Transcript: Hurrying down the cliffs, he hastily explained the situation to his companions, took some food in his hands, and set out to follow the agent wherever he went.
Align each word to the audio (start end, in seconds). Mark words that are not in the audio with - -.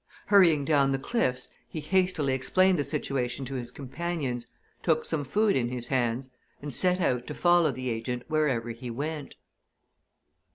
Hurrying 0.29 0.65
down 0.65 0.91
the 0.93 0.97
cliffs, 0.97 1.53
he 1.69 1.79
hastily 1.79 2.33
explained 2.33 2.79
the 2.79 2.83
situation 2.83 3.45
to 3.45 3.53
his 3.53 3.69
companions, 3.69 4.47
took 4.81 5.05
some 5.05 5.23
food 5.23 5.55
in 5.55 5.69
his 5.69 5.89
hands, 5.89 6.31
and 6.59 6.73
set 6.73 6.99
out 6.99 7.27
to 7.27 7.35
follow 7.35 7.69
the 7.71 7.91
agent 7.91 8.23
wherever 8.27 8.69
he 8.71 8.89
went. 8.89 9.35